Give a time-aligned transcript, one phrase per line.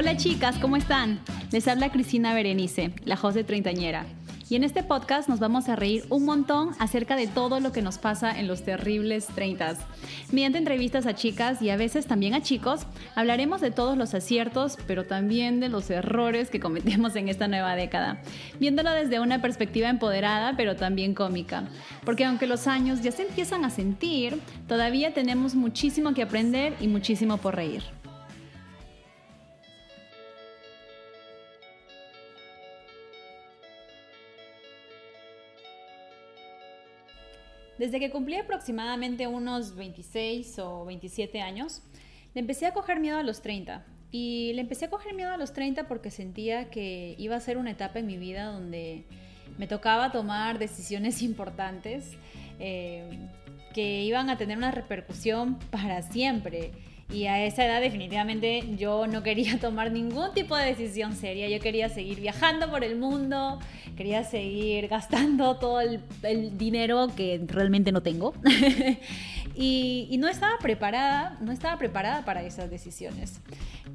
[0.00, 1.20] Hola chicas, ¿cómo están?
[1.52, 4.06] Les habla Cristina Berenice, la host de Treintañera.
[4.48, 7.82] Y en este podcast nos vamos a reír un montón acerca de todo lo que
[7.82, 9.76] nos pasa en los terribles 30.
[10.32, 14.78] Mediante entrevistas a chicas y a veces también a chicos, hablaremos de todos los aciertos,
[14.86, 18.22] pero también de los errores que cometemos en esta nueva década,
[18.58, 21.64] viéndolo desde una perspectiva empoderada, pero también cómica.
[22.06, 26.88] Porque aunque los años ya se empiezan a sentir, todavía tenemos muchísimo que aprender y
[26.88, 27.82] muchísimo por reír.
[37.80, 41.80] Desde que cumplí aproximadamente unos 26 o 27 años,
[42.34, 43.86] le empecé a coger miedo a los 30.
[44.10, 47.56] Y le empecé a coger miedo a los 30 porque sentía que iba a ser
[47.56, 49.06] una etapa en mi vida donde
[49.56, 52.18] me tocaba tomar decisiones importantes
[52.58, 53.18] eh,
[53.72, 56.72] que iban a tener una repercusión para siempre.
[57.12, 61.48] Y a esa edad definitivamente yo no quería tomar ningún tipo de decisión seria.
[61.48, 63.58] Yo quería seguir viajando por el mundo,
[63.96, 66.00] quería seguir gastando todo el,
[66.56, 68.34] dinero que realmente no tengo.
[69.54, 73.40] y, y, no estaba preparada, no estaba preparada para esas decisiones.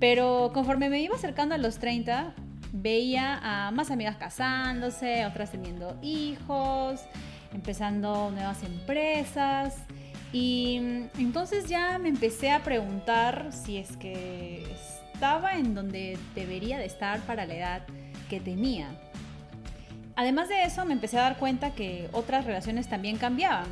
[0.00, 2.34] Pero conforme me iba acercando a los 30,
[2.72, 7.00] veía a más amigas casándose, otras teniendo hijos,
[7.52, 9.76] empezando nuevas empresas.
[10.34, 14.66] Y mm, entonces ya me empecé a preguntar si es que
[15.12, 17.82] estaba en donde debería de estar para la edad
[18.28, 18.88] que tenía.
[20.16, 23.66] Además de eso, me empecé a dar cuenta que otras relaciones también cambiaban.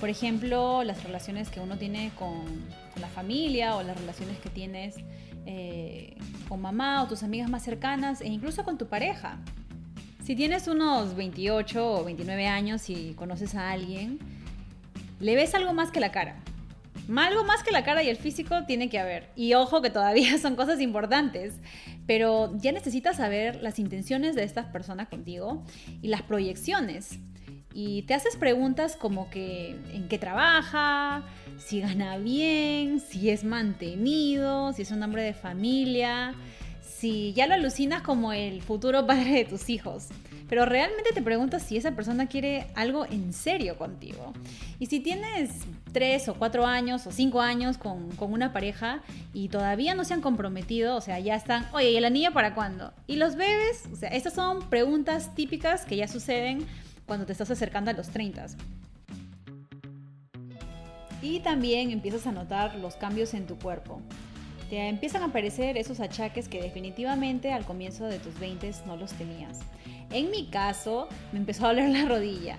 [0.00, 2.64] Por ejemplo, las relaciones que uno tiene con,
[2.98, 4.96] la familia o las relaciones que tienes
[5.44, 6.16] eh,
[6.48, 9.36] con mamá o tus amigas más cercanas e incluso con tu pareja.
[10.24, 14.18] Si tienes unos 28 o 29 años y conoces a alguien,
[15.20, 16.42] le ves algo más que la cara.
[17.14, 19.28] Algo más que la cara y el físico tiene que haber.
[19.36, 21.54] Y ojo que todavía son cosas importantes,
[22.06, 25.64] pero ya necesitas saber las intenciones de estas personas contigo
[26.02, 27.18] y las proyecciones.
[27.72, 31.24] Y te haces preguntas como que en qué trabaja,
[31.58, 36.34] si gana bien, si es mantenido, si es un hombre de familia,
[36.80, 40.08] si ya lo alucinas como el futuro padre de tus hijos
[40.48, 44.32] pero realmente te preguntas si esa persona quiere algo en serio contigo.
[44.78, 45.50] Y si tienes
[45.92, 49.00] tres o cuatro años o cinco años con, una pareja
[49.32, 52.54] y todavía no se han comprometido, o sea, ya están, oye, ¿y el anillo para
[52.54, 52.92] cuándo?
[53.06, 53.84] ¿Y los bebés?
[53.92, 56.66] O sea, estas son preguntas típicas que ya suceden
[57.06, 58.46] cuando te estás acercando a los 30.
[61.22, 64.00] Y también empiezas a notar los cambios en tu cuerpo.
[64.68, 69.12] Te empiezan a aparecer esos achaques que definitivamente al comienzo de tus 20 no los
[69.12, 69.60] tenías.
[70.10, 72.56] En mi caso, me empezó a doler la rodilla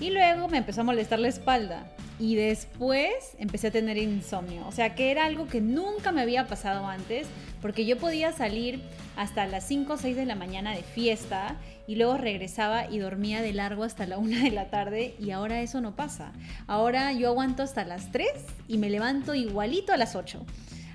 [0.00, 1.86] y luego me empezó a molestar la espalda
[2.18, 4.66] y después empecé a tener insomnio.
[4.66, 7.26] O sea, que era algo que nunca me había pasado antes
[7.60, 8.82] porque yo podía salir
[9.16, 11.56] hasta las 5 o 6 de la mañana de fiesta
[11.86, 15.60] y luego regresaba y dormía de largo hasta la 1 de la tarde y ahora
[15.60, 16.32] eso no pasa.
[16.66, 18.28] Ahora yo aguanto hasta las 3
[18.68, 20.44] y me levanto igualito a las 8.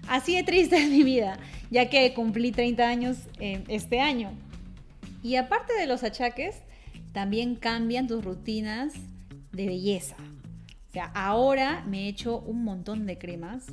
[0.08, 1.38] Así de triste es mi vida,
[1.70, 4.32] ya que cumplí 30 años eh, este año.
[5.22, 6.56] Y aparte de los achaques,
[7.12, 8.94] también cambian tus rutinas
[9.52, 10.16] de belleza.
[10.90, 13.68] O sea, ahora me echo un montón de cremas,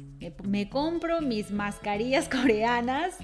[0.45, 3.17] me, compro mis mascarillas coreanas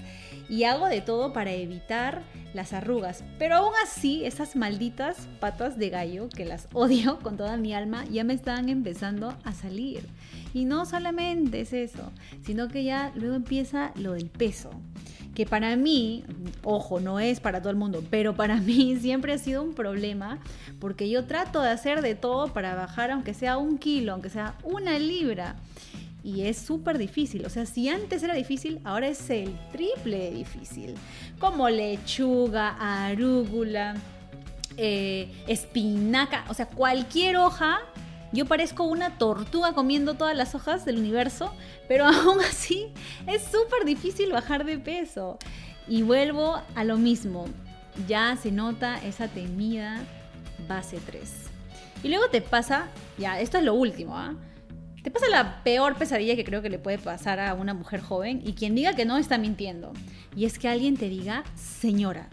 [0.49, 2.23] y hago de todo para evitar
[2.55, 3.23] las arrugas.
[3.39, 8.05] Pero aún así, esas malditas patas de gallo, que las odio con toda mi alma,
[8.07, 10.09] ya me están empezando a salir.
[10.55, 12.13] Y no solamente es eso,
[12.47, 14.71] sino que ya luego empieza lo del peso
[15.35, 16.25] que para mí,
[16.63, 20.39] ojo, no es para todo el mundo, pero para mí siempre ha sido un problema
[20.79, 24.57] porque yo trato de hacer de todo para bajar aunque sea un kilo, aunque sea
[24.63, 25.57] una libra.
[26.25, 27.45] Y es súper difícil.
[27.47, 30.95] O sea, si antes era difícil, ahora es el triple difícil.
[31.41, 33.97] Como lechuga, arúgula,
[34.77, 37.81] eh, espinaca, o sea, cualquier hoja
[38.33, 41.53] yo parezco una tortuga comiendo todas las hojas del universo,
[41.89, 42.89] pero aún así
[43.27, 45.39] es súper difícil bajar de peso.
[45.87, 47.47] Y vuelvo a lo mismo,
[48.07, 50.01] ya se nota esa temida
[50.69, 51.31] base 3.
[52.03, 52.89] Y luego te pasa,
[53.19, 54.35] ya, esto es lo último, ¿ah?
[55.03, 58.41] Te pasa la peor pesadilla que creo que le puede pasar a una mujer joven
[58.45, 59.93] y quien diga que no está mintiendo.
[60.37, 62.29] Y es que alguien te diga, señora,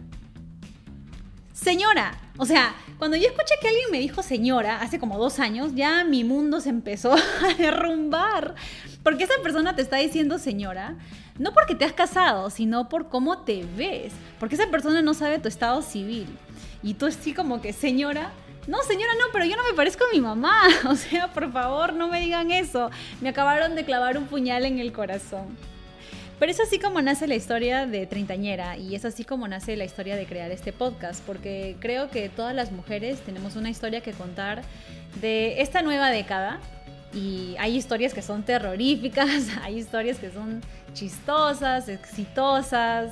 [1.52, 2.20] señora.
[2.38, 6.04] O sea, cuando yo escuché que alguien me dijo señora hace como dos años, ya
[6.04, 8.56] mi mundo se empezó a derrumbar.
[9.04, 10.98] Porque esa persona te está diciendo señora,
[11.38, 14.12] no porque te has casado, sino por cómo te ves.
[14.38, 16.28] Porque esa persona no sabe tu estado civil.
[16.84, 18.34] Y tú así como que, señora,
[18.68, 20.62] no, señora, no, pero yo no me parezco a mi mamá.
[20.90, 22.92] O sea, por favor, no me digan eso.
[23.22, 25.58] Me acabaron de clavar un puñal en el corazón.
[26.40, 29.84] Pero es así como nace la historia de Treintañera y es así como nace la
[29.84, 34.14] historia de crear este podcast, porque creo que todas las mujeres tenemos una historia que
[34.14, 34.62] contar
[35.20, 36.60] de esta nueva década
[37.14, 40.62] y hay historias que son terroríficas, hay historias que son
[40.94, 43.12] chistosas, exitosas,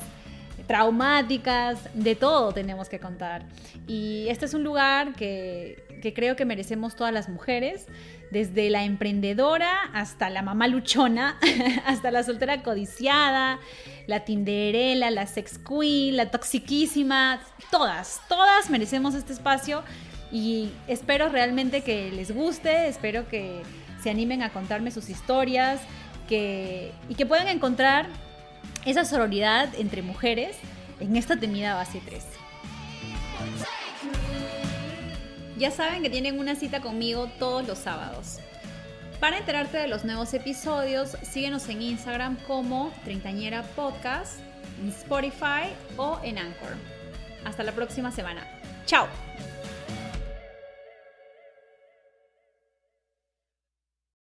[0.65, 3.43] traumáticas, de todo tenemos que contar.
[3.87, 7.85] Y este es un lugar que, que creo que merecemos todas las mujeres
[8.31, 11.37] desde la emprendedora hasta la mamá luchona,
[11.85, 13.59] hasta la soltera codiciada,
[14.05, 17.39] la tinderela, la sex queen, la toxiquísima,
[17.71, 19.83] todas, todas merecemos este espacio
[20.31, 23.61] y espero realmente que les guste, espero que
[24.01, 25.79] se animen a contarme sus historias
[26.27, 28.07] que, y que puedan encontrar
[28.85, 30.55] esa sororidad entre mujeres
[30.99, 32.23] en esta temida base 3.
[35.57, 38.39] Ya saben que tienen una cita conmigo todos los sábados.
[39.19, 44.39] Para enterarte de los nuevos episodios, síguenos en Instagram como Treintañera Podcast,
[44.79, 46.75] en Spotify o en Anchor.
[47.43, 48.45] Hasta la próxima semana.
[48.85, 49.07] ¡Chao!